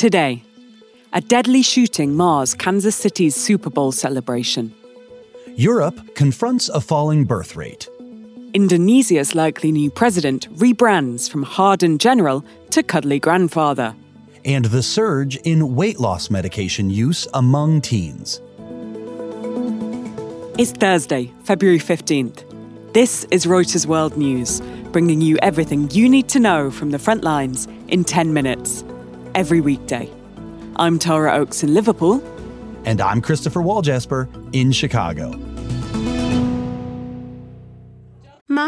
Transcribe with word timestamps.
Today, 0.00 0.42
a 1.12 1.20
deadly 1.20 1.60
shooting 1.60 2.16
mars 2.16 2.54
Kansas 2.54 2.96
City's 2.96 3.36
Super 3.36 3.68
Bowl 3.68 3.92
celebration. 3.92 4.72
Europe 5.56 6.14
confronts 6.14 6.70
a 6.70 6.80
falling 6.80 7.26
birth 7.26 7.54
rate. 7.54 7.86
Indonesia's 8.54 9.34
likely 9.34 9.70
new 9.70 9.90
president 9.90 10.48
rebrands 10.56 11.28
from 11.28 11.42
hardened 11.42 12.00
general 12.00 12.42
to 12.70 12.82
cuddly 12.82 13.18
grandfather. 13.18 13.94
And 14.46 14.64
the 14.64 14.82
surge 14.82 15.36
in 15.36 15.74
weight 15.74 16.00
loss 16.00 16.30
medication 16.30 16.88
use 16.88 17.28
among 17.34 17.82
teens. 17.82 18.40
It's 20.58 20.72
Thursday, 20.72 21.30
February 21.44 21.78
15th. 21.78 22.94
This 22.94 23.24
is 23.30 23.44
Reuters 23.44 23.84
World 23.84 24.16
News, 24.16 24.62
bringing 24.92 25.20
you 25.20 25.36
everything 25.42 25.90
you 25.90 26.08
need 26.08 26.30
to 26.30 26.40
know 26.40 26.70
from 26.70 26.90
the 26.90 26.98
front 26.98 27.22
lines 27.22 27.68
in 27.88 28.04
10 28.04 28.32
minutes, 28.32 28.82
every 29.34 29.60
weekday. 29.60 30.10
I'm 30.76 30.98
Tara 30.98 31.32
Oakes 31.34 31.62
in 31.62 31.74
Liverpool. 31.74 32.22
And 32.84 33.00
I'm 33.00 33.20
Christopher 33.20 33.60
Walljasper 33.60 34.28
in 34.54 34.72
Chicago. 34.72 35.49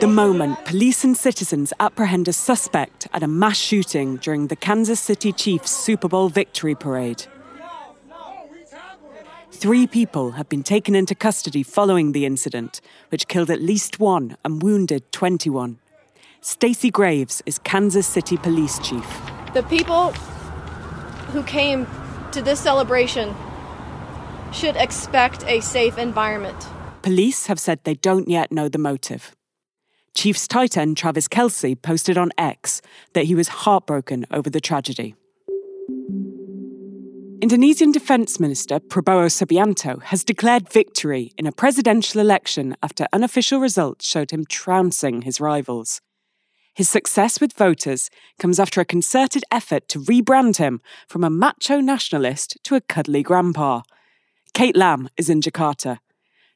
The 0.00 0.06
moment 0.06 0.64
police 0.66 1.02
and 1.02 1.16
citizens 1.16 1.72
apprehend 1.80 2.28
a 2.28 2.32
suspect 2.32 3.08
at 3.12 3.22
a 3.22 3.26
mass 3.26 3.56
shooting 3.56 4.16
during 4.16 4.48
the 4.48 4.56
Kansas 4.56 5.00
City 5.00 5.32
Chiefs 5.32 5.70
Super 5.70 6.08
Bowl 6.08 6.28
victory 6.28 6.74
parade. 6.74 7.26
Three 9.50 9.86
people 9.86 10.32
have 10.32 10.48
been 10.50 10.62
taken 10.62 10.94
into 10.94 11.14
custody 11.14 11.62
following 11.62 12.12
the 12.12 12.26
incident, 12.26 12.82
which 13.08 13.26
killed 13.28 13.50
at 13.50 13.62
least 13.62 13.98
one 13.98 14.36
and 14.44 14.62
wounded 14.62 15.10
21. 15.12 15.78
Stacey 16.42 16.90
Graves 16.90 17.42
is 17.46 17.58
Kansas 17.58 18.06
City 18.06 18.36
Police 18.36 18.78
Chief. 18.80 19.06
The 19.54 19.62
people 19.62 20.12
who 21.32 21.42
came 21.44 21.86
to 22.32 22.42
this 22.42 22.60
celebration 22.60 23.34
should 24.52 24.76
expect 24.76 25.42
a 25.46 25.60
safe 25.60 25.96
environment. 25.96 26.68
Police 27.06 27.46
have 27.46 27.60
said 27.60 27.84
they 27.84 27.94
don't 27.94 28.28
yet 28.28 28.50
know 28.50 28.68
the 28.68 28.78
motive. 28.78 29.36
Chiefs 30.16 30.48
tight 30.48 30.76
end 30.76 30.96
Travis 30.96 31.28
Kelce 31.28 31.80
posted 31.80 32.18
on 32.18 32.32
X 32.36 32.82
that 33.12 33.26
he 33.26 33.34
was 33.36 33.62
heartbroken 33.62 34.26
over 34.32 34.50
the 34.50 34.60
tragedy. 34.60 35.14
Indonesian 37.40 37.92
Defence 37.92 38.40
Minister 38.40 38.80
Prabowo 38.80 39.28
Subianto 39.30 40.02
has 40.02 40.24
declared 40.24 40.68
victory 40.68 41.30
in 41.38 41.46
a 41.46 41.52
presidential 41.52 42.20
election 42.20 42.74
after 42.82 43.06
unofficial 43.12 43.60
results 43.60 44.04
showed 44.04 44.32
him 44.32 44.44
trouncing 44.44 45.22
his 45.22 45.40
rivals. 45.40 46.00
His 46.74 46.88
success 46.88 47.40
with 47.40 47.52
voters 47.52 48.10
comes 48.40 48.58
after 48.58 48.80
a 48.80 48.84
concerted 48.84 49.44
effort 49.52 49.86
to 49.90 50.00
rebrand 50.00 50.56
him 50.56 50.80
from 51.06 51.22
a 51.22 51.30
macho 51.30 51.78
nationalist 51.78 52.58
to 52.64 52.74
a 52.74 52.80
cuddly 52.80 53.22
grandpa. 53.22 53.82
Kate 54.54 54.74
Lamb 54.74 55.08
is 55.16 55.30
in 55.30 55.40
Jakarta. 55.40 55.98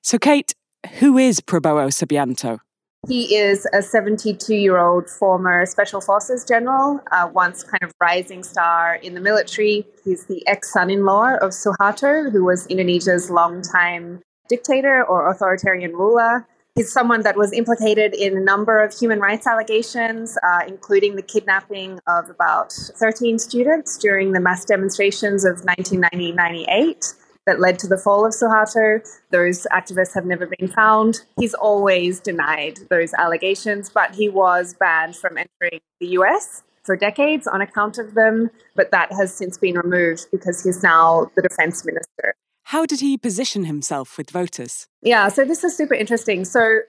So, 0.03 0.19
Kate, 0.19 0.55
who 0.99 1.19
is 1.19 1.41
Prabowo 1.41 1.88
Subianto? 1.88 2.61
He 3.06 3.34
is 3.34 3.66
a 3.75 3.83
72 3.83 4.55
year 4.55 4.78
old 4.78 5.09
former 5.09 5.65
Special 5.66 6.00
Forces 6.00 6.44
general, 6.44 7.00
uh, 7.12 7.31
once 7.33 7.62
kind 7.62 7.83
of 7.83 7.93
rising 8.00 8.43
star 8.43 8.97
in 8.97 9.15
the 9.15 9.21
military. 9.21 9.87
He's 10.05 10.27
the 10.27 10.47
ex 10.47 10.72
son 10.72 10.91
in 10.91 11.05
law 11.05 11.34
of 11.37 11.50
Suharto, 11.50 12.31
who 12.31 12.44
was 12.44 12.66
Indonesia's 12.66 13.31
longtime 13.31 14.21
dictator 14.49 15.05
or 15.05 15.31
authoritarian 15.31 15.93
ruler. 15.93 16.47
He's 16.75 16.93
someone 16.93 17.22
that 17.22 17.37
was 17.37 17.53
implicated 17.53 18.15
in 18.15 18.37
a 18.37 18.41
number 18.41 18.82
of 18.82 18.97
human 18.97 19.19
rights 19.19 19.47
allegations, 19.47 20.38
uh, 20.43 20.61
including 20.67 21.17
the 21.17 21.22
kidnapping 21.22 22.00
of 22.06 22.31
about 22.31 22.72
13 22.72 23.38
students 23.38 23.99
during 23.99 24.32
the 24.32 24.41
mass 24.41 24.65
demonstrations 24.65 25.44
of 25.44 25.65
1990 25.65 26.32
98 26.32 27.15
that 27.46 27.60
led 27.60 27.78
to 27.80 27.88
the 27.88 27.96
fall 27.96 28.26
of 28.26 28.32
Suharto. 28.32 29.00
Those 29.30 29.66
activists 29.72 30.14
have 30.14 30.26
never 30.26 30.46
been 30.46 30.68
found. 30.68 31.20
He's 31.38 31.54
always 31.54 32.20
denied 32.20 32.78
those 32.90 33.12
allegations, 33.14 33.90
but 33.90 34.14
he 34.14 34.28
was 34.28 34.74
banned 34.74 35.16
from 35.16 35.38
entering 35.38 35.80
the 36.00 36.08
US 36.08 36.62
for 36.82 36.96
decades 36.96 37.46
on 37.46 37.60
account 37.60 37.98
of 37.98 38.14
them, 38.14 38.50
but 38.74 38.90
that 38.90 39.12
has 39.12 39.34
since 39.34 39.58
been 39.58 39.76
removed 39.76 40.26
because 40.32 40.62
he's 40.62 40.82
now 40.82 41.30
the 41.36 41.42
defense 41.42 41.84
minister. 41.84 42.34
How 42.64 42.86
did 42.86 43.00
he 43.00 43.18
position 43.18 43.64
himself 43.64 44.16
with 44.16 44.30
voters? 44.30 44.86
Yeah, 45.02 45.28
so 45.28 45.44
this 45.44 45.64
is 45.64 45.76
super 45.76 45.94
interesting. 45.94 46.44
So 46.44 46.80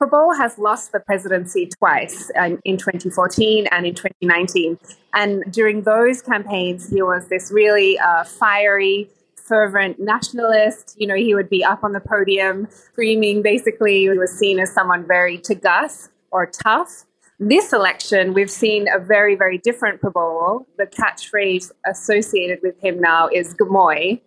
Prabowo 0.00 0.36
has 0.36 0.58
lost 0.58 0.92
the 0.92 1.00
presidency 1.00 1.68
twice 1.78 2.30
in 2.64 2.76
2014 2.76 3.68
and 3.70 3.86
in 3.86 3.94
2019. 3.94 4.78
And 5.14 5.44
during 5.50 5.82
those 5.82 6.20
campaigns, 6.20 6.90
he 6.90 7.00
was 7.00 7.28
this 7.28 7.52
really 7.52 7.98
uh, 7.98 8.24
fiery, 8.24 9.08
fervent 9.44 10.00
nationalist. 10.00 10.96
You 10.98 11.06
know, 11.06 11.14
he 11.14 11.34
would 11.34 11.48
be 11.48 11.62
up 11.64 11.84
on 11.84 11.92
the 11.92 12.00
podium 12.00 12.66
screaming. 12.70 13.42
Basically, 13.42 14.00
he 14.00 14.08
was 14.08 14.32
seen 14.32 14.58
as 14.58 14.72
someone 14.72 15.06
very 15.06 15.38
tegas 15.38 16.08
or 16.30 16.46
tough. 16.46 17.04
This 17.38 17.72
election, 17.72 18.32
we've 18.32 18.50
seen 18.50 18.86
a 18.88 18.98
very, 18.98 19.34
very 19.34 19.58
different 19.58 20.00
Prabowo. 20.00 20.66
The 20.78 20.86
catchphrase 20.86 21.72
associated 21.86 22.60
with 22.62 22.80
him 22.80 23.00
now 23.00 23.28
is 23.28 23.54
gemoy, 23.54 24.20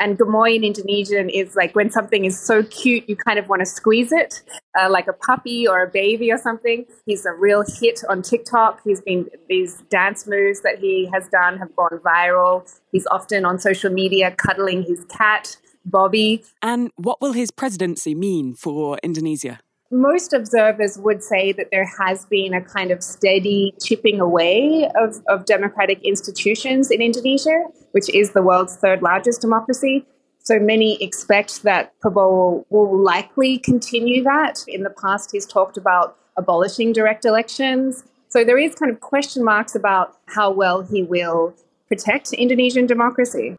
and 0.00 0.18
gemoy 0.18 0.56
in 0.56 0.64
Indonesian 0.64 1.28
is 1.30 1.54
like 1.54 1.74
when 1.74 1.90
something 1.90 2.24
is 2.24 2.38
so 2.38 2.62
cute, 2.64 3.08
you 3.08 3.16
kind 3.16 3.38
of 3.38 3.48
want 3.48 3.60
to 3.60 3.66
squeeze 3.66 4.12
it, 4.12 4.42
uh, 4.78 4.90
like 4.90 5.06
a 5.06 5.12
puppy 5.12 5.66
or 5.68 5.82
a 5.82 5.88
baby 5.88 6.32
or 6.32 6.38
something. 6.38 6.84
He's 7.06 7.24
a 7.24 7.32
real 7.32 7.64
hit 7.80 8.00
on 8.08 8.22
TikTok. 8.22 8.80
He's 8.84 9.00
been, 9.00 9.28
these 9.48 9.82
dance 9.90 10.26
moves 10.26 10.62
that 10.62 10.78
he 10.78 11.08
has 11.12 11.28
done 11.28 11.58
have 11.58 11.74
gone 11.76 12.00
viral. 12.04 12.70
He's 12.92 13.06
often 13.06 13.44
on 13.44 13.58
social 13.58 13.92
media 13.92 14.30
cuddling 14.32 14.82
his 14.82 15.04
cat, 15.06 15.56
Bobby. 15.84 16.44
And 16.60 16.90
what 16.96 17.20
will 17.20 17.32
his 17.32 17.50
presidency 17.50 18.14
mean 18.14 18.54
for 18.54 18.98
Indonesia? 19.02 19.60
Most 19.90 20.32
observers 20.32 20.98
would 20.98 21.22
say 21.22 21.52
that 21.52 21.68
there 21.70 21.88
has 21.98 22.24
been 22.24 22.54
a 22.54 22.60
kind 22.60 22.90
of 22.90 23.02
steady 23.02 23.74
chipping 23.82 24.20
away 24.20 24.88
of, 24.96 25.16
of 25.28 25.44
democratic 25.44 26.02
institutions 26.02 26.90
in 26.90 27.00
Indonesia, 27.00 27.64
which 27.92 28.08
is 28.10 28.32
the 28.32 28.42
world's 28.42 28.76
third 28.76 29.02
largest 29.02 29.40
democracy. 29.40 30.04
So 30.42 30.58
many 30.58 31.02
expect 31.02 31.62
that 31.62 31.92
Prabowo 32.00 32.64
will 32.68 32.98
likely 32.98 33.58
continue 33.58 34.22
that. 34.24 34.64
In 34.68 34.82
the 34.82 34.90
past, 34.90 35.30
he's 35.32 35.46
talked 35.46 35.76
about 35.76 36.16
abolishing 36.36 36.92
direct 36.92 37.24
elections. 37.24 38.04
So 38.28 38.44
there 38.44 38.58
is 38.58 38.74
kind 38.74 38.90
of 38.90 39.00
question 39.00 39.44
marks 39.44 39.74
about 39.74 40.18
how 40.26 40.50
well 40.50 40.82
he 40.82 41.02
will 41.02 41.54
protect 41.88 42.32
Indonesian 42.32 42.86
democracy. 42.86 43.56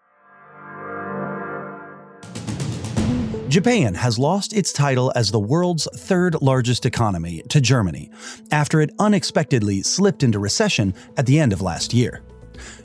Japan 3.56 3.94
has 3.94 4.20
lost 4.20 4.52
its 4.52 4.74
title 4.74 5.14
as 5.16 5.32
the 5.32 5.40
world's 5.40 5.88
third 5.96 6.36
largest 6.42 6.86
economy 6.86 7.42
to 7.48 7.62
Germany 7.62 8.12
after 8.52 8.82
it 8.82 8.90
unexpectedly 9.00 9.82
slipped 9.82 10.24
into 10.24 10.40
recession 10.40 10.94
at 11.16 11.26
the 11.26 11.40
end 11.40 11.54
of 11.54 11.62
last 11.62 11.94
year. 11.94 12.22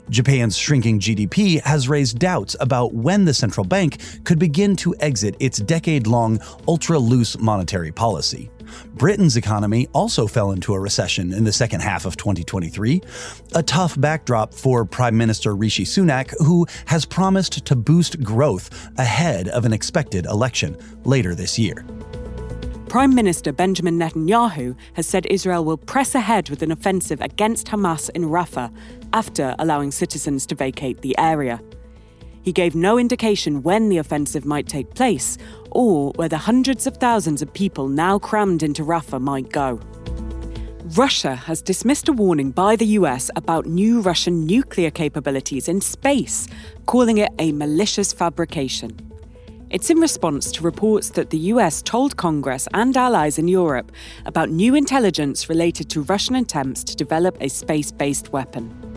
Japan's 0.09 0.57
shrinking 0.57 0.97
GDP 0.97 1.59
has 1.63 1.89
raised 1.89 2.19
doubts 2.19 2.55
about 2.61 2.93
when 2.93 3.25
the 3.25 3.33
central 3.33 3.65
bank 3.65 3.97
could 4.23 4.39
begin 4.39 4.77
to 4.77 4.95
exit 5.01 5.35
its 5.41 5.59
decade 5.59 6.07
long 6.07 6.39
ultra 6.69 6.97
loose 6.97 7.37
monetary 7.37 7.91
policy. 7.91 8.49
Britain's 8.93 9.37
economy 9.37 9.87
also 9.93 10.27
fell 10.27 10.51
into 10.51 10.73
a 10.73 10.79
recession 10.79 11.33
in 11.33 11.43
the 11.43 11.53
second 11.53 11.81
half 11.81 12.05
of 12.05 12.17
2023, 12.17 13.01
a 13.55 13.63
tough 13.63 13.99
backdrop 13.99 14.53
for 14.53 14.85
Prime 14.85 15.17
Minister 15.17 15.55
Rishi 15.55 15.85
Sunak, 15.85 16.33
who 16.39 16.65
has 16.85 17.05
promised 17.05 17.65
to 17.65 17.75
boost 17.75 18.21
growth 18.23 18.89
ahead 18.97 19.47
of 19.49 19.65
an 19.65 19.73
expected 19.73 20.25
election 20.25 20.77
later 21.03 21.35
this 21.35 21.57
year. 21.57 21.85
Prime 22.91 23.15
Minister 23.15 23.53
Benjamin 23.53 23.97
Netanyahu 23.97 24.75
has 24.95 25.07
said 25.07 25.25
Israel 25.27 25.63
will 25.63 25.77
press 25.77 26.13
ahead 26.13 26.49
with 26.49 26.61
an 26.61 26.73
offensive 26.73 27.21
against 27.21 27.67
Hamas 27.67 28.09
in 28.09 28.23
Rafah 28.23 28.69
after 29.13 29.55
allowing 29.59 29.91
citizens 29.91 30.45
to 30.47 30.55
vacate 30.55 31.01
the 31.01 31.17
area. 31.17 31.61
He 32.43 32.51
gave 32.51 32.75
no 32.75 32.97
indication 32.97 33.61
when 33.61 33.89
the 33.89 33.97
offensive 33.97 34.45
might 34.45 34.67
take 34.67 34.93
place 34.95 35.37
or 35.69 36.11
where 36.15 36.29
the 36.29 36.37
hundreds 36.37 36.87
of 36.87 36.97
thousands 36.97 37.41
of 37.41 37.53
people 37.53 37.87
now 37.87 38.17
crammed 38.17 38.63
into 38.63 38.83
Rafah 38.83 39.21
might 39.21 39.49
go. 39.49 39.79
Russia 40.95 41.35
has 41.35 41.61
dismissed 41.61 42.09
a 42.09 42.13
warning 42.13 42.51
by 42.51 42.75
the 42.75 42.87
US 42.99 43.29
about 43.35 43.65
new 43.65 44.01
Russian 44.01 44.45
nuclear 44.45 44.91
capabilities 44.91 45.69
in 45.69 45.79
space, 45.79 46.47
calling 46.85 47.19
it 47.19 47.31
a 47.39 47.51
malicious 47.51 48.11
fabrication. 48.11 48.91
It's 49.69 49.89
in 49.89 49.99
response 49.99 50.51
to 50.51 50.63
reports 50.63 51.11
that 51.11 51.29
the 51.29 51.37
US 51.53 51.81
told 51.81 52.17
Congress 52.17 52.67
and 52.73 52.97
allies 52.97 53.39
in 53.39 53.47
Europe 53.47 53.91
about 54.25 54.49
new 54.49 54.75
intelligence 54.75 55.47
related 55.47 55.89
to 55.91 56.01
Russian 56.01 56.35
attempts 56.35 56.83
to 56.83 56.95
develop 56.95 57.37
a 57.39 57.47
space 57.47 57.91
based 57.91 58.33
weapon. 58.33 58.90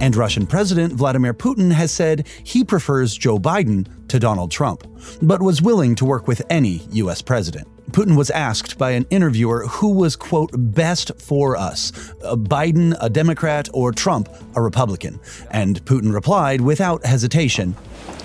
And 0.00 0.14
Russian 0.14 0.46
President 0.46 0.92
Vladimir 0.92 1.34
Putin 1.34 1.72
has 1.72 1.90
said 1.90 2.26
he 2.44 2.64
prefers 2.64 3.16
Joe 3.16 3.38
Biden 3.38 3.86
to 4.08 4.18
Donald 4.18 4.50
Trump, 4.50 4.86
but 5.22 5.42
was 5.42 5.62
willing 5.62 5.94
to 5.96 6.04
work 6.04 6.28
with 6.28 6.42
any 6.50 6.82
US 6.92 7.22
president. 7.22 7.66
Putin 7.92 8.16
was 8.16 8.30
asked 8.30 8.78
by 8.78 8.90
an 8.90 9.06
interviewer 9.10 9.66
who 9.66 9.90
was, 9.90 10.16
quote, 10.16 10.50
best 10.52 11.12
for 11.20 11.56
us 11.56 11.92
Biden, 12.22 12.96
a 13.00 13.08
Democrat, 13.08 13.68
or 13.72 13.92
Trump, 13.92 14.28
a 14.54 14.60
Republican. 14.60 15.18
And 15.50 15.82
Putin 15.84 16.12
replied 16.12 16.60
without 16.60 17.06
hesitation 17.06 17.74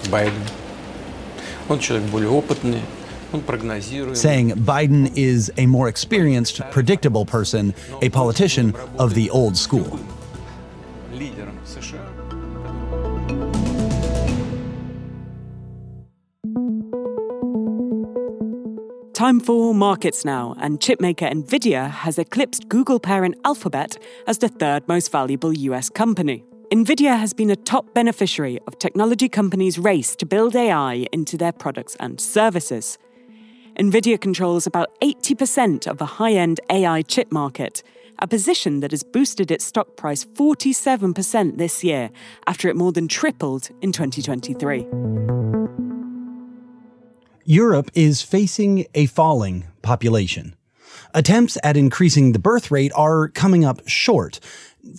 Biden. 0.09 0.51
Saying 4.15 4.51
Biden 4.51 5.15
is 5.15 5.51
a 5.57 5.65
more 5.65 5.87
experienced, 5.87 6.59
predictable 6.71 7.25
person, 7.25 7.73
a 8.01 8.09
politician 8.09 8.75
of 8.99 9.13
the 9.13 9.29
old 9.29 9.55
school. 9.55 9.99
Time 19.13 19.39
for 19.39 19.75
markets 19.75 20.25
now, 20.25 20.55
and 20.59 20.79
chipmaker 20.79 21.31
Nvidia 21.31 21.91
has 21.91 22.17
eclipsed 22.17 22.67
Google 22.69 22.99
parent 22.99 23.35
Alphabet 23.45 23.97
as 24.25 24.39
the 24.39 24.47
third 24.47 24.87
most 24.87 25.11
valuable 25.11 25.53
US 25.53 25.89
company. 25.89 26.43
Nvidia 26.71 27.19
has 27.19 27.33
been 27.33 27.51
a 27.51 27.55
top 27.55 27.93
beneficiary 27.93 28.57
of 28.65 28.79
technology 28.79 29.29
companies' 29.29 29.77
race 29.77 30.15
to 30.15 30.25
build 30.25 30.55
AI 30.55 31.05
into 31.11 31.37
their 31.37 31.51
products 31.51 31.95
and 31.99 32.19
services. 32.19 32.97
Nvidia 33.75 34.19
controls 34.19 34.65
about 34.65 34.89
80% 35.01 35.85
of 35.85 35.99
the 35.99 36.05
high 36.17 36.33
end 36.33 36.59
AI 36.71 37.03
chip 37.03 37.31
market, 37.31 37.83
a 38.21 38.27
position 38.27 38.79
that 38.81 38.91
has 38.91 39.03
boosted 39.03 39.51
its 39.51 39.65
stock 39.65 39.97
price 39.97 40.23
47% 40.25 41.57
this 41.57 41.83
year 41.83 42.09
after 42.47 42.69
it 42.69 42.75
more 42.75 42.91
than 42.91 43.07
tripled 43.07 43.69
in 43.81 43.91
2023. 43.91 44.85
Europe 47.43 47.89
is 47.95 48.21
facing 48.21 48.85
a 48.93 49.07
falling 49.07 49.65
population. 49.81 50.55
Attempts 51.13 51.57
at 51.63 51.75
increasing 51.75 52.31
the 52.31 52.39
birth 52.39 52.71
rate 52.71 52.91
are 52.95 53.27
coming 53.29 53.65
up 53.65 53.81
short. 53.87 54.39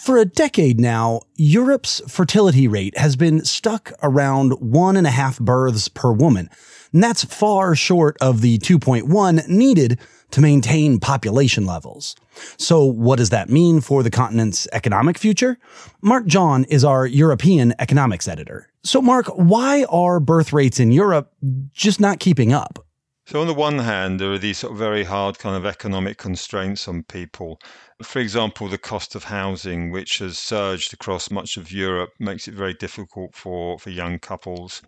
For 0.00 0.18
a 0.18 0.24
decade 0.24 0.78
now, 0.78 1.22
Europe's 1.36 2.02
fertility 2.08 2.68
rate 2.68 2.96
has 2.98 3.16
been 3.16 3.44
stuck 3.44 3.92
around 4.02 4.52
one 4.60 4.96
and 4.96 5.06
a 5.06 5.10
half 5.10 5.38
births 5.38 5.88
per 5.88 6.12
woman. 6.12 6.50
And 6.92 7.02
that's 7.02 7.24
far 7.24 7.74
short 7.74 8.16
of 8.20 8.42
the 8.42 8.58
2.1 8.58 9.48
needed 9.48 9.98
to 10.32 10.40
maintain 10.40 10.98
population 10.98 11.64
levels. 11.64 12.16
So, 12.56 12.84
what 12.84 13.16
does 13.16 13.30
that 13.30 13.48
mean 13.48 13.80
for 13.80 14.02
the 14.02 14.10
continent's 14.10 14.66
economic 14.72 15.18
future? 15.18 15.58
Mark 16.00 16.26
John 16.26 16.64
is 16.64 16.84
our 16.84 17.06
European 17.06 17.74
economics 17.78 18.26
editor. 18.26 18.68
So, 18.82 19.00
Mark, 19.00 19.26
why 19.36 19.84
are 19.84 20.18
birth 20.18 20.52
rates 20.52 20.80
in 20.80 20.90
Europe 20.90 21.32
just 21.72 22.00
not 22.00 22.18
keeping 22.18 22.52
up? 22.52 22.84
So, 23.26 23.40
on 23.40 23.46
the 23.46 23.54
one 23.54 23.78
hand, 23.78 24.18
there 24.18 24.32
are 24.32 24.38
these 24.38 24.58
sort 24.58 24.72
of 24.72 24.78
very 24.78 25.04
hard 25.04 25.38
kind 25.38 25.54
of 25.54 25.64
economic 25.64 26.18
constraints 26.18 26.88
on 26.88 27.04
people. 27.04 27.60
For 28.02 28.18
example, 28.18 28.68
the 28.68 28.78
cost 28.78 29.14
of 29.14 29.24
housing, 29.24 29.92
which 29.92 30.18
has 30.18 30.38
surged 30.38 30.92
across 30.92 31.30
much 31.30 31.56
of 31.56 31.70
Europe, 31.70 32.10
makes 32.18 32.48
it 32.48 32.54
very 32.54 32.74
difficult 32.74 33.34
for, 33.36 33.78
for 33.78 33.90
young 33.90 34.18
couples. 34.18 34.82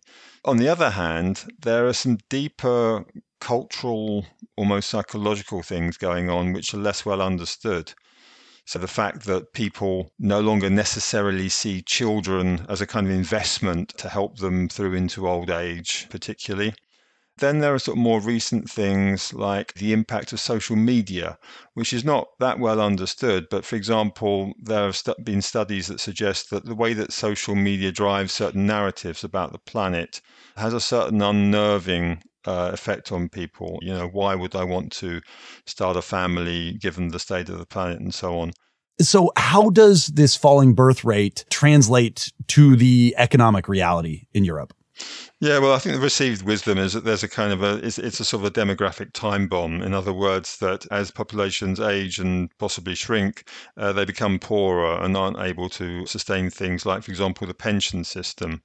On 0.44 0.56
the 0.56 0.68
other 0.68 0.90
hand, 0.90 1.44
there 1.60 1.86
are 1.86 1.92
some 1.92 2.18
deeper 2.28 3.04
cultural, 3.44 4.24
almost 4.56 4.88
psychological 4.88 5.62
things 5.62 5.98
going 5.98 6.30
on 6.30 6.54
which 6.54 6.72
are 6.72 6.78
less 6.78 7.04
well 7.04 7.20
understood. 7.20 7.92
So 8.64 8.78
the 8.78 8.88
fact 8.88 9.26
that 9.26 9.52
people 9.52 10.10
no 10.18 10.40
longer 10.40 10.70
necessarily 10.70 11.50
see 11.50 11.82
children 11.82 12.64
as 12.70 12.80
a 12.80 12.86
kind 12.86 13.06
of 13.06 13.12
investment 13.12 13.90
to 13.98 14.08
help 14.08 14.38
them 14.38 14.70
through 14.70 14.94
into 14.94 15.28
old 15.28 15.50
age, 15.50 16.06
particularly. 16.08 16.72
Then 17.36 17.58
there 17.58 17.74
are 17.74 17.78
sort 17.78 17.98
of 17.98 18.02
more 18.02 18.20
recent 18.20 18.70
things 18.70 19.34
like 19.34 19.74
the 19.74 19.92
impact 19.92 20.32
of 20.32 20.40
social 20.40 20.76
media, 20.76 21.36
which 21.74 21.92
is 21.92 22.02
not 22.02 22.28
that 22.38 22.58
well 22.58 22.80
understood. 22.80 23.48
But 23.50 23.66
for 23.66 23.76
example, 23.76 24.54
there 24.58 24.86
have 24.86 25.02
been 25.22 25.42
studies 25.42 25.88
that 25.88 26.00
suggest 26.00 26.48
that 26.48 26.64
the 26.64 26.74
way 26.74 26.94
that 26.94 27.12
social 27.12 27.54
media 27.54 27.92
drives 27.92 28.32
certain 28.32 28.66
narratives 28.66 29.22
about 29.22 29.52
the 29.52 29.58
planet 29.58 30.22
has 30.56 30.72
a 30.72 30.80
certain 30.80 31.20
unnerving 31.20 32.22
uh, 32.46 32.70
effect 32.72 33.12
on 33.12 33.28
people. 33.28 33.78
You 33.82 33.94
know, 33.94 34.08
why 34.08 34.34
would 34.34 34.54
I 34.54 34.64
want 34.64 34.92
to 34.92 35.20
start 35.66 35.96
a 35.96 36.02
family 36.02 36.74
given 36.74 37.08
the 37.08 37.18
state 37.18 37.48
of 37.48 37.58
the 37.58 37.66
planet 37.66 38.00
and 38.00 38.14
so 38.14 38.38
on? 38.38 38.52
So, 39.00 39.32
how 39.36 39.70
does 39.70 40.06
this 40.06 40.36
falling 40.36 40.74
birth 40.74 41.04
rate 41.04 41.44
translate 41.50 42.32
to 42.48 42.76
the 42.76 43.14
economic 43.18 43.68
reality 43.68 44.26
in 44.32 44.44
Europe? 44.44 44.72
Yeah, 45.40 45.58
well, 45.58 45.72
I 45.72 45.78
think 45.78 45.96
the 45.96 46.00
received 46.00 46.42
wisdom 46.42 46.78
is 46.78 46.92
that 46.92 47.04
there's 47.04 47.24
a 47.24 47.28
kind 47.28 47.52
of 47.52 47.62
a 47.62 47.84
it's, 47.84 47.98
it's, 47.98 48.20
a 48.20 48.24
sort 48.24 48.44
of 48.44 48.46
a 48.46 48.60
demographic 48.60 49.12
time 49.12 49.48
bomb. 49.48 49.82
In 49.82 49.92
other 49.92 50.12
words, 50.12 50.58
that 50.58 50.86
as 50.92 51.10
populations 51.10 51.80
age 51.80 52.20
and 52.20 52.48
possibly 52.58 52.94
shrink, 52.94 53.48
uh, 53.76 53.92
they 53.92 54.04
become 54.04 54.38
poorer 54.38 55.02
and 55.02 55.16
aren't 55.16 55.40
able 55.40 55.68
to 55.70 56.06
sustain 56.06 56.48
things 56.48 56.86
like, 56.86 57.02
for 57.02 57.10
example, 57.10 57.46
the 57.46 57.54
pension 57.54 58.04
system. 58.04 58.62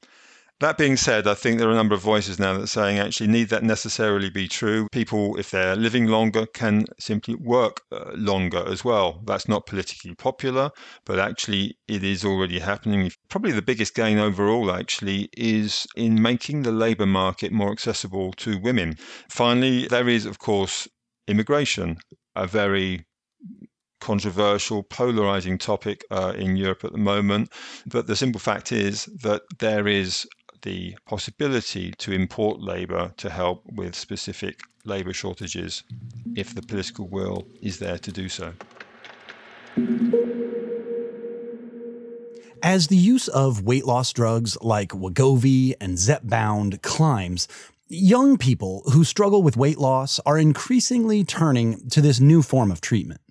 That 0.60 0.78
being 0.78 0.98
said, 0.98 1.26
I 1.26 1.36
think 1.36 1.58
there 1.58 1.70
are 1.70 1.72
a 1.72 1.76
number 1.76 1.96
of 1.96 2.02
voices 2.02 2.38
now 2.38 2.54
that 2.54 2.64
are 2.64 2.68
saying 2.68 3.00
actually 3.00 3.28
need 3.28 3.48
that 3.48 3.64
necessarily 3.64 4.30
be 4.30 4.50
true. 4.50 4.88
People, 4.92 5.38
if 5.40 5.52
they're 5.52 5.78
living 5.78 6.08
longer, 6.08 6.46
can 6.48 6.84
simply 7.00 7.36
work 7.36 7.80
uh, 7.94 8.12
longer 8.14 8.68
as 8.68 8.84
well. 8.84 9.22
That's 9.26 9.48
not 9.48 9.66
politically 9.66 10.16
popular, 10.16 10.72
but 11.06 11.18
actually 11.18 11.78
it 11.88 12.04
is 12.04 12.26
already 12.26 12.60
happening. 12.60 13.10
Probably 13.30 13.54
the 13.54 13.62
biggest 13.62 13.96
gain 13.96 14.18
overall, 14.18 14.70
actually, 14.70 15.30
is 15.38 15.88
in 15.96 16.22
making 16.22 16.64
the 16.64 16.74
labour 16.74 17.06
market 17.06 17.54
more 17.54 17.72
accessible 17.72 18.34
to 18.34 18.60
women. 18.60 18.98
Finally, 19.30 19.88
there 19.88 20.10
is, 20.10 20.26
of 20.26 20.40
course, 20.40 20.90
immigration, 21.30 21.96
a 22.36 22.46
very 22.46 23.06
controversial, 24.02 24.84
polarizing 24.84 25.58
topic 25.58 26.04
uh, 26.12 26.34
in 26.36 26.56
Europe 26.56 26.84
at 26.84 26.92
the 26.92 26.98
moment. 26.98 27.50
But 27.86 28.08
the 28.08 28.16
simple 28.16 28.40
fact 28.40 28.72
is 28.72 29.06
that 29.24 29.44
there 29.60 29.88
is 29.88 30.28
the 30.62 30.98
possibility 31.06 31.92
to 32.00 32.12
import 32.12 32.60
labour 32.62 33.14
to 33.18 33.30
help 33.30 33.64
with 33.72 33.96
specific 33.96 34.62
labour 34.86 35.14
shortages 35.14 35.84
if 36.36 36.54
the 36.56 36.62
political 36.62 37.08
will 37.08 37.48
is 37.62 37.80
there 37.80 37.98
to 37.98 38.12
do 38.12 38.30
so. 38.30 38.54
As 42.62 42.88
the 42.88 42.98
use 42.98 43.30
of 43.30 43.64
weight 43.64 43.86
loss 43.86 44.12
drugs 44.12 44.58
like 44.62 44.90
Wegovy 44.90 45.76
and 45.80 45.98
Zepbound 45.98 46.82
climbs, 46.82 47.48
young 47.88 48.38
people 48.38 48.84
who 48.94 49.04
struggle 49.04 49.42
with 49.42 49.56
weight 49.56 49.78
loss 49.78 50.20
are 50.26 50.38
increasingly 50.38 51.24
turning 51.24 51.90
to 51.90 52.02
this 52.02 52.20
new 52.20 52.42
form 52.42 52.70
of 52.70 52.82
treatment. 52.82 53.22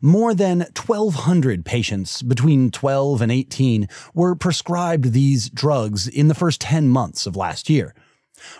More 0.00 0.32
than 0.32 0.60
1,200 0.60 1.64
patients 1.64 2.22
between 2.22 2.70
12 2.70 3.20
and 3.20 3.32
18 3.32 3.88
were 4.14 4.36
prescribed 4.36 5.12
these 5.12 5.50
drugs 5.50 6.06
in 6.06 6.28
the 6.28 6.34
first 6.34 6.60
10 6.60 6.88
months 6.88 7.26
of 7.26 7.34
last 7.34 7.68
year. 7.68 7.94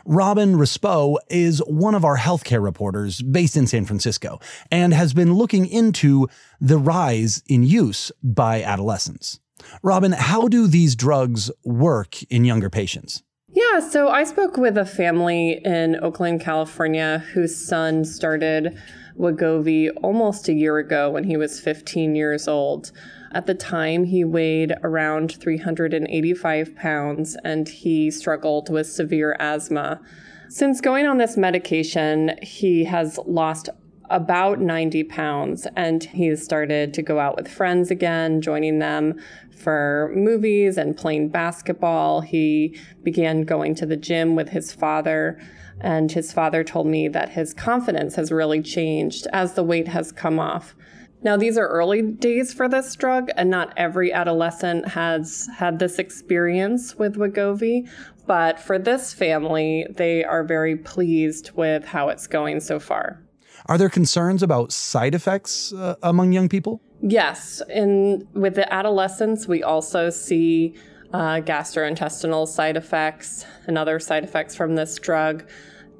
Robin 0.05 0.57
Respaut 0.57 1.19
is 1.31 1.61
one 1.61 1.95
of 1.95 2.05
our 2.05 2.17
healthcare 2.17 2.63
reporters 2.63 3.23
based 3.23 3.57
in 3.57 3.69
San 3.69 3.85
Francisco 3.85 4.41
and 4.73 4.93
has 4.93 5.15
been 5.15 5.35
looking 5.35 5.67
into 5.67 6.27
the 6.61 6.79
rise 6.79 7.41
in 7.47 7.63
use 7.63 8.11
by 8.21 8.61
adolescents. 8.63 9.39
Robin, 9.83 10.13
how 10.13 10.49
do 10.49 10.67
these 10.67 10.97
drugs 10.97 11.53
work 11.65 12.21
in 12.25 12.45
younger 12.45 12.69
patients? 12.69 13.23
Yeah, 13.51 13.81
so 13.81 14.09
I 14.09 14.25
spoke 14.25 14.57
with 14.57 14.77
a 14.77 14.85
family 14.85 15.61
in 15.65 15.97
Oakland, 16.03 16.41
California, 16.41 17.25
whose 17.33 17.57
son 17.57 18.05
started 18.05 18.79
Wegovy 19.19 19.91
almost 20.03 20.49
a 20.49 20.53
year 20.53 20.79
ago 20.79 21.11
when 21.11 21.25
he 21.25 21.37
was 21.37 21.61
15 21.61 22.15
years 22.15 22.47
old. 22.47 22.93
At 23.33 23.47
the 23.47 23.55
time, 23.55 24.05
he 24.05 24.25
weighed 24.25 24.75
around 24.83 25.33
385 25.33 26.77
pounds 26.77 27.37
and 27.45 27.69
he 27.69 28.11
struggled 28.11 28.71
with 28.71 28.87
severe 28.87 29.37
asthma. 29.39 30.01
Since 30.49 30.81
going 30.81 31.07
on 31.07 31.19
this 31.19 31.37
medication, 31.37 32.39
he 32.43 32.85
has 32.85 33.19
lost 33.27 33.69
about 34.11 34.61
90 34.61 35.05
pounds 35.05 35.67
and 35.77 36.03
he's 36.05 36.43
started 36.43 36.95
to 36.95 37.03
go 37.03 37.21
out 37.21 37.37
with 37.37 37.49
friends 37.49 37.91
again, 37.91 38.41
joining 38.41 38.79
them 38.79 39.21
for 39.51 40.11
movies 40.15 40.79
and 40.79 40.97
playing 40.97 41.29
basketball. 41.29 42.23
He 42.23 42.79
began 43.03 43.43
going 43.43 43.75
to 43.75 43.87
the 43.87 43.97
gym 43.97 44.37
with 44.37 44.49
his 44.49 44.73
father. 44.73 45.39
And 45.81 46.11
his 46.11 46.33
father 46.33 46.65
told 46.65 46.87
me 46.87 47.09
that 47.09 47.31
his 47.31 47.55
confidence 47.55 48.17
has 48.17 48.33
really 48.33 48.63
changed 48.63 49.27
as 49.33 49.55
the 49.55 49.63
weight 49.63 49.89
has 49.89 50.13
come 50.13 50.39
off. 50.39 50.75
Now, 51.23 51.37
these 51.37 51.59
are 51.59 51.67
early 51.67 52.03
days 52.03 52.53
for 52.53 52.69
this 52.69 52.95
drug, 52.95 53.31
and 53.37 53.51
not 53.51 53.73
every 53.77 54.13
adolescent 54.13 54.89
has 54.89 55.49
had 55.57 55.79
this 55.79 55.99
experience 55.99 56.95
with 56.97 57.17
Wegovy. 57.17 57.89
But 58.27 58.61
for 58.61 58.79
this 58.79 59.13
family, 59.15 59.87
they 59.91 60.23
are 60.23 60.45
very 60.45 60.77
pleased 60.77 61.51
with 61.57 61.85
how 61.85 62.09
it's 62.09 62.27
going 62.27 62.61
so 62.61 62.79
far. 62.79 63.23
Are 63.67 63.79
there 63.79 63.89
concerns 63.89 64.43
about 64.43 64.71
side 64.71 65.15
effects 65.15 65.73
uh, 65.73 65.97
among 66.03 66.33
young 66.33 66.49
people? 66.49 66.81
Yes. 67.01 67.63
And 67.69 68.27
with 68.35 68.55
the 68.55 68.73
adolescents, 68.73 69.49
we 69.49 69.63
also 69.63 70.11
see 70.11 70.77
uh, 71.13 71.41
gastrointestinal 71.41 72.47
side 72.47 72.77
effects 72.77 73.45
and 73.67 73.79
other 73.79 73.99
side 73.99 74.25
effects 74.25 74.55
from 74.55 74.77
this 74.77 74.99
drug. 74.99 75.49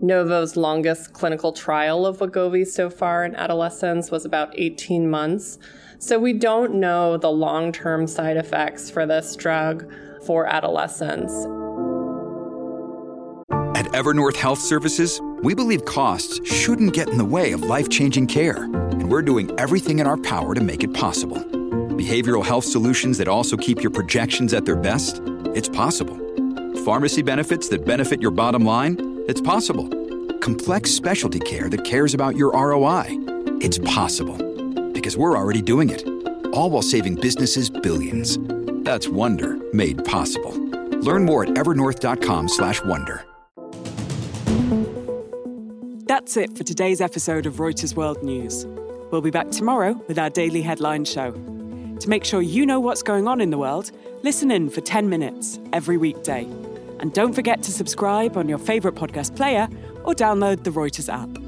Novo's 0.03 0.57
longest 0.57 1.13
clinical 1.13 1.53
trial 1.53 2.07
of 2.07 2.19
Wegovy 2.19 2.67
so 2.67 2.89
far 2.89 3.25
in 3.25 3.35
adolescents 3.35 4.11
was 4.11 4.25
about 4.25 4.53
18 4.57 5.11
months. 5.11 5.59
So 5.99 6.19
we 6.19 6.33
don't 6.33 6.75
know 6.75 7.17
the 7.17 7.31
long 7.31 7.73
term 7.73 8.07
side 8.07 8.37
effects 8.37 8.91
for 8.91 9.07
this 9.07 9.35
drug 9.35 9.93
for 10.25 10.47
adolescents. 10.47 11.33
At 13.77 13.87
Evernorth 13.93 14.37
Health 14.37 14.61
Services, 14.61 15.21
we 15.43 15.55
believe 15.55 15.85
costs 15.85 16.41
shouldn't 16.49 16.95
get 16.95 17.09
in 17.09 17.19
the 17.19 17.25
way 17.25 17.53
of 17.53 17.63
life 17.63 17.89
changing 17.89 18.27
care, 18.29 18.65
and 18.65 19.11
we're 19.11 19.23
doing 19.23 19.51
everything 19.59 19.99
in 19.99 20.07
our 20.07 20.17
power 20.17 20.55
to 20.55 20.61
make 20.61 20.85
it 20.85 20.95
possible. 20.95 21.39
Behavioral 21.39 22.45
health 22.45 22.65
solutions 22.65 23.19
that 23.19 23.29
also 23.29 23.57
keep 23.57 23.83
your 23.83 23.91
projections 23.91 24.55
at 24.55 24.65
their 24.65 24.77
best? 24.77 25.21
It's 25.55 25.69
possible. 25.69 26.17
Pharmacy 26.85 27.23
benefits 27.23 27.69
that 27.69 27.85
benefit 27.85 28.23
your 28.23 28.31
bottom 28.31 28.65
line? 28.65 29.08
It's 29.29 29.43
possible. 29.43 29.87
Complex 30.39 30.91
specialty 30.91 31.39
care 31.39 31.69
that 31.69 31.85
cares 31.85 32.15
about 32.15 32.35
your 32.35 32.51
ROI. 32.53 33.05
It's 33.61 33.77
possible. 33.77 34.39
Because 34.93 35.19
we're 35.19 35.37
already 35.37 35.61
doing 35.61 35.91
it. 35.91 36.03
All 36.55 36.71
while 36.71 36.81
saving 36.81 37.17
businesses 37.17 37.69
billions. 37.69 38.39
That's 38.85 39.07
Wonder 39.07 39.59
made 39.75 40.03
possible. 40.07 40.57
Learn 41.03 41.27
more 41.27 41.43
at 41.43 41.51
evernorth.com/wonder. 41.51 43.25
That's 46.07 46.39
it 46.39 46.57
for 46.57 46.65
today's 46.65 47.03
episode 47.03 47.45
of 47.45 47.57
Reuters 47.57 47.95
World 47.95 48.23
News. 48.23 48.65
We'll 49.11 49.21
be 49.21 49.31
back 49.31 49.51
tomorrow 49.51 50.03
with 50.09 50.19
our 50.19 50.31
daily 50.31 50.63
headline 50.63 51.05
show. 51.05 51.33
To 52.01 52.09
make 52.09 52.25
sure 52.25 52.41
you 52.41 52.65
know 52.65 52.81
what's 52.81 53.03
going 53.03 53.29
on 53.29 53.43
in 53.43 53.51
the 53.51 53.59
world, 53.59 53.91
listen 54.23 54.51
in 54.51 54.71
for 54.71 54.81
10 54.81 55.11
minutes 55.11 55.59
every 55.75 55.99
weekday. 55.99 56.47
And 57.01 57.13
don't 57.13 57.33
forget 57.33 57.63
to 57.63 57.73
subscribe 57.73 58.37
on 58.37 58.49
your 58.49 58.59
favourite 58.59 58.97
podcast 58.97 59.37
player 59.37 59.69
or 60.05 60.15
download 60.15 60.65
the 60.65 60.71
Reuters 60.71 61.13
app. 61.13 61.48